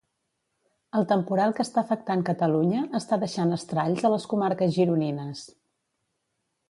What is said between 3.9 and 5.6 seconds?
a les comarques gironines.